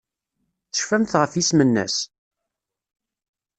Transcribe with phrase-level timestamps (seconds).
[0.73, 1.95] Tecfamt ɣef yisem-nnes?